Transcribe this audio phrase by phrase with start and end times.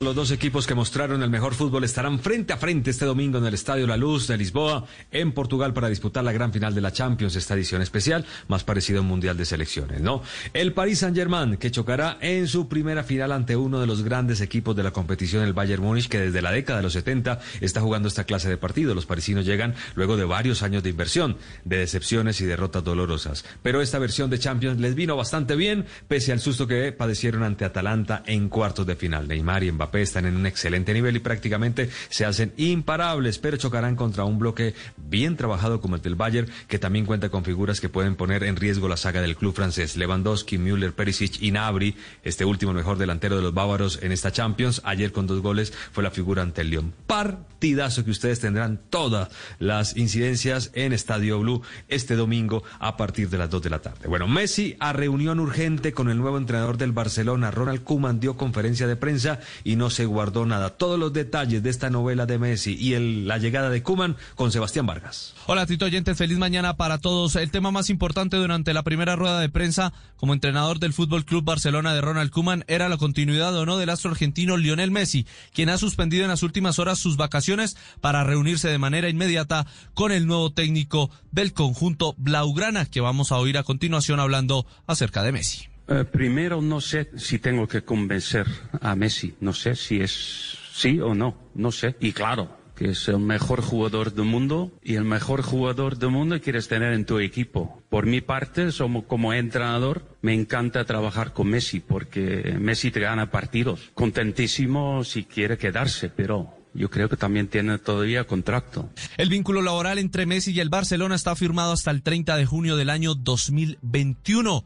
[0.00, 3.46] Los dos equipos que mostraron el mejor fútbol estarán frente a frente este domingo en
[3.46, 6.92] el Estadio La Luz de Lisboa, en Portugal, para disputar la gran final de la
[6.92, 10.22] Champions, esta edición especial, más parecido a un mundial de selecciones, ¿no?
[10.52, 14.76] El Paris Saint-Germain, que chocará en su primera final ante uno de los grandes equipos
[14.76, 18.06] de la competición, el Bayern Múnich, que desde la década de los 70 está jugando
[18.06, 18.94] esta clase de partido.
[18.94, 23.44] Los parisinos llegan luego de varios años de inversión, de decepciones y derrotas dolorosas.
[23.64, 27.64] Pero esta versión de Champions les vino bastante bien, pese al susto que padecieron ante
[27.64, 29.26] Atalanta en cuartos de final.
[29.26, 33.96] Neymar y Mbappé están en un excelente nivel y prácticamente se hacen imparables, pero chocarán
[33.96, 37.88] contra un bloque bien trabajado como el del Bayern, que también cuenta con figuras que
[37.88, 39.96] pueden poner en riesgo la saga del club francés.
[39.96, 44.80] Lewandowski, Müller, Perisic y Nabri, este último mejor delantero de los bávaros en esta Champions,
[44.84, 46.92] ayer con dos goles fue la figura ante el Lyon.
[47.06, 53.38] Partidazo que ustedes tendrán todas las incidencias en Estadio Blue este domingo a partir de
[53.38, 54.08] las 2 de la tarde.
[54.08, 58.86] Bueno, Messi a reunión urgente con el nuevo entrenador del Barcelona, Ronald Koeman, dio conferencia
[58.86, 60.70] de prensa y no se guardó nada.
[60.70, 64.86] Todos los detalles de esta novela de Messi y la llegada de Koeman con Sebastián
[64.86, 65.34] Vargas.
[65.46, 67.36] Hola Tito Oyentes, feliz mañana para todos.
[67.36, 71.44] El tema más importante durante la primera rueda de prensa como entrenador del Fútbol Club
[71.44, 75.70] Barcelona de Ronald Koeman era la continuidad o no del astro argentino Lionel Messi, quien
[75.70, 80.26] ha suspendido en las últimas horas sus vacaciones para reunirse de manera inmediata con el
[80.26, 85.68] nuevo técnico del conjunto Blaugrana, que vamos a oír a continuación hablando acerca de Messi.
[85.88, 88.46] Eh, primero, no sé si tengo que convencer
[88.80, 89.34] a Messi.
[89.40, 91.36] No sé si es sí o no.
[91.54, 91.96] No sé.
[92.00, 96.40] Y claro, que es el mejor jugador del mundo y el mejor jugador del mundo
[96.40, 97.82] quieres tener en tu equipo.
[97.88, 103.30] Por mi parte, somos, como entrenador, me encanta trabajar con Messi porque Messi te gana
[103.30, 103.90] partidos.
[103.94, 108.90] Contentísimo si quiere quedarse, pero yo creo que también tiene todavía contrato.
[109.16, 112.76] El vínculo laboral entre Messi y el Barcelona está firmado hasta el 30 de junio
[112.76, 114.64] del año 2021.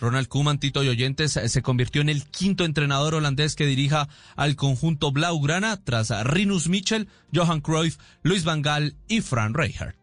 [0.00, 4.56] Ronald Koeman, Tito y Oyentes, se convirtió en el quinto entrenador holandés que dirija al
[4.56, 9.99] conjunto Blaugrana tras Rinus Michel, Johan Cruyff, Luis Van Gaal y Fran Rijkaard.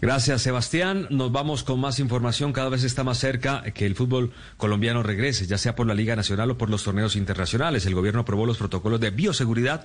[0.00, 1.08] Gracias, Sebastián.
[1.10, 2.52] Nos vamos con más información.
[2.52, 6.14] Cada vez está más cerca que el fútbol colombiano regrese, ya sea por la Liga
[6.14, 7.84] Nacional o por los torneos internacionales.
[7.84, 9.84] El gobierno aprobó los protocolos de bioseguridad,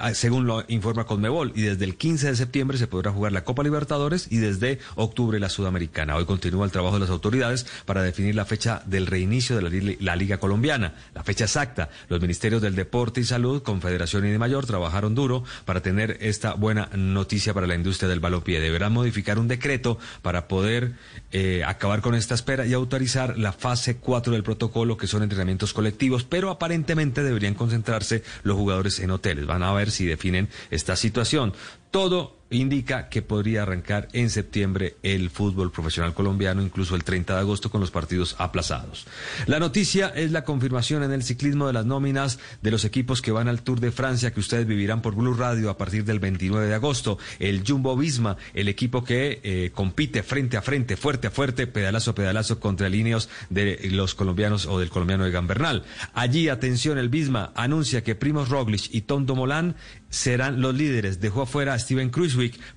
[0.00, 3.44] ah, según lo informa Conmebol, y desde el 15 de septiembre se podrá jugar la
[3.44, 6.16] Copa Libertadores y desde octubre la Sudamericana.
[6.16, 10.14] Hoy continúa el trabajo de las autoridades para definir la fecha del reinicio de la,
[10.16, 11.88] Liga Colombiana, la fecha exacta.
[12.10, 16.52] Los ministerios del Deporte y Salud, Confederación y de Mayor trabajaron duro para tener esta
[16.52, 18.60] buena noticia para la industria del balompié.
[18.60, 20.92] Deberán modificar un decreto para poder
[21.32, 25.72] eh, acabar con esta espera y autorizar la fase 4 del protocolo, que son entrenamientos
[25.72, 29.46] colectivos, pero aparentemente deberían concentrarse los jugadores en hoteles.
[29.46, 31.52] Van a ver si definen esta situación.
[31.90, 37.40] Todo indica que podría arrancar en septiembre el fútbol profesional colombiano, incluso el 30 de
[37.40, 39.06] agosto con los partidos aplazados.
[39.46, 43.32] La noticia es la confirmación en el ciclismo de las nóminas de los equipos que
[43.32, 46.66] van al Tour de Francia que ustedes vivirán por Blue Radio a partir del 29
[46.66, 47.18] de agosto.
[47.38, 52.12] El Jumbo Visma, el equipo que eh, compite frente a frente, fuerte a fuerte, pedalazo
[52.12, 55.84] a pedalazo contra líneas de los colombianos o del colombiano de Gambernal.
[56.12, 59.76] Allí, atención, el Visma anuncia que Primos Roglic y Tom Domolán
[60.14, 61.20] serán los líderes.
[61.20, 62.10] Dejó afuera a Steven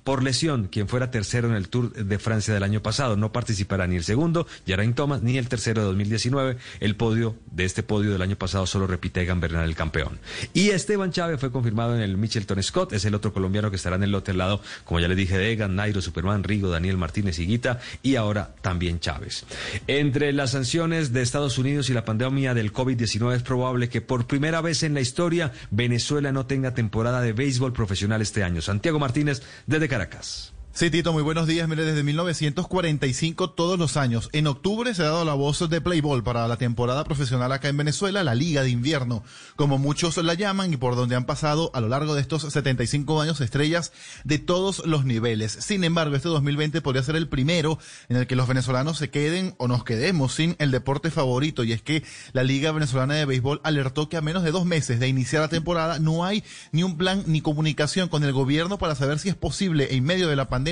[0.04, 3.16] Por lesión, quien fuera tercero en el Tour de Francia del año pasado.
[3.16, 6.56] No participará ni el segundo, Geraint Thomas, ni el tercero de 2019.
[6.80, 10.18] El podio de este podio del año pasado solo repite Egan Bernal, el campeón.
[10.54, 13.96] Y Esteban Chávez fue confirmado en el Michelton Scott, es el otro colombiano que estará
[13.96, 17.38] en el otro lado, como ya le dije, de Egan, Nairo, Superman, Rigo, Daniel Martínez
[17.38, 19.44] y Guita, y ahora también Chávez.
[19.86, 24.26] Entre las sanciones de Estados Unidos y la pandemia del COVID-19 es probable que por
[24.26, 28.62] primera vez en la historia Venezuela no tenga temporada de béisbol profesional este año.
[28.62, 30.52] Santiago Martínez, desde Caracas.
[30.78, 31.68] Sí, Tito, muy buenos días.
[31.68, 34.30] Mire, desde 1945 todos los años.
[34.32, 37.76] En octubre se ha dado la voz de Playboy para la temporada profesional acá en
[37.76, 39.24] Venezuela, la Liga de Invierno,
[39.56, 43.20] como muchos la llaman y por donde han pasado a lo largo de estos 75
[43.20, 43.90] años estrellas
[44.22, 45.50] de todos los niveles.
[45.50, 49.56] Sin embargo, este 2020 podría ser el primero en el que los venezolanos se queden
[49.58, 53.60] o nos quedemos sin el deporte favorito y es que la Liga Venezolana de Béisbol
[53.64, 56.96] alertó que a menos de dos meses de iniciar la temporada no hay ni un
[56.96, 60.48] plan ni comunicación con el gobierno para saber si es posible en medio de la
[60.48, 60.67] pandemia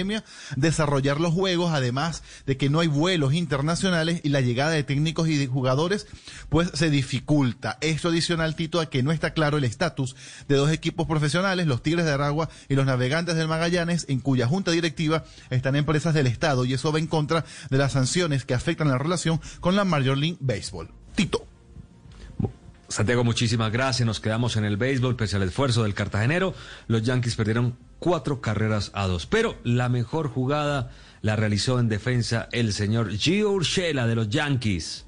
[0.56, 5.28] desarrollar los juegos, además de que no hay vuelos internacionales y la llegada de técnicos
[5.28, 6.06] y de jugadores,
[6.48, 7.78] pues se dificulta.
[7.80, 10.16] Esto adicional, Tito, a que no está claro el estatus
[10.48, 14.46] de dos equipos profesionales, los Tigres de Aragua y los Navegantes del Magallanes, en cuya
[14.46, 18.54] junta directiva están empresas del Estado y eso va en contra de las sanciones que
[18.54, 20.90] afectan la relación con la Major League Baseball.
[21.14, 21.46] Tito.
[22.88, 24.06] Santiago, muchísimas gracias.
[24.06, 26.54] Nos quedamos en el béisbol, pese al esfuerzo del cartagenero.
[26.86, 29.26] Los Yankees perdieron cuatro carreras a dos.
[29.26, 30.90] Pero la mejor jugada
[31.22, 35.06] la realizó en defensa el señor Gio Urshela de los Yankees,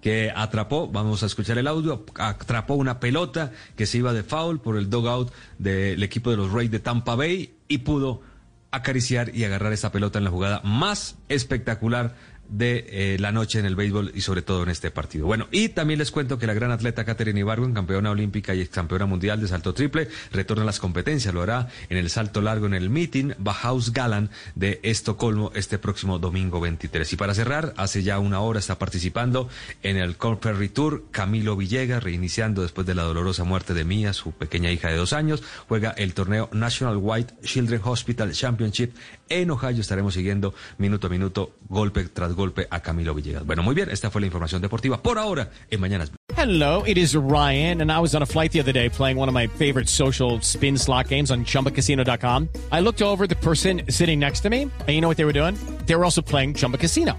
[0.00, 4.60] que atrapó, vamos a escuchar el audio, atrapó una pelota que se iba de foul
[4.60, 8.22] por el dugout del equipo de los Rays de Tampa Bay y pudo
[8.70, 12.14] acariciar y agarrar esa pelota en la jugada más espectacular
[12.50, 15.26] de eh, la noche en el béisbol y sobre todo en este partido.
[15.26, 19.06] Bueno, y también les cuento que la gran atleta Katherine Ibargüen, campeona olímpica y campeona
[19.06, 21.32] mundial de salto triple, retorna a las competencias.
[21.32, 26.18] Lo hará en el salto largo en el meeting Bahaus Galan de Estocolmo este próximo
[26.18, 27.12] domingo 23.
[27.12, 29.48] Y para cerrar, hace ya una hora está participando
[29.82, 34.32] en el Conferry Tour Camilo Villegas, reiniciando después de la dolorosa muerte de Mía, su
[34.32, 35.42] pequeña hija de dos años.
[35.68, 38.92] Juega el torneo National White Children Hospital Championship
[39.28, 39.80] en Ohio.
[39.80, 42.39] Estaremos siguiendo minuto a minuto, golpe tras golpe
[42.70, 43.44] a Camilo Villegas.
[43.44, 46.12] Bueno, muy bien, esta fue la información deportiva por ahora en Mañanas.
[46.36, 49.28] Hello, it is Ryan, and I was on a flight the other day playing one
[49.28, 52.48] of my favorite social spin slot games on chumbacasino.com.
[52.72, 55.34] I looked over the person sitting next to me, and you know what they were
[55.34, 55.56] doing?
[55.86, 57.18] They were also playing Chumba Casino.